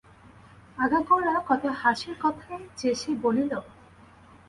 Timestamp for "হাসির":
1.81-2.15